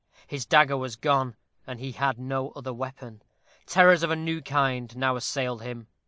[0.25, 1.35] His dagger was gone,
[1.67, 3.21] and he had no other weapon.
[3.67, 5.85] Terrors of a new kind now assailed him.